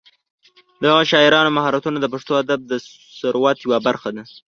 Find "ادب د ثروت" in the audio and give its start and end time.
2.43-3.57